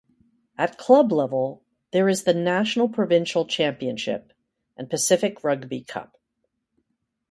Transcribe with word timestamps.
At 0.57 0.79
club 0.79 1.11
level, 1.11 1.61
there 1.91 2.09
is 2.09 2.23
the 2.23 2.33
National 2.33 2.89
Provincial 2.89 3.45
Championship 3.45 4.33
and 4.75 4.89
Pacific 4.89 5.43
Rugby 5.43 5.81
Cup. 5.83 6.17